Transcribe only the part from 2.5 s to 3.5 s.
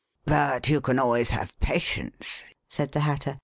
said the Hatter.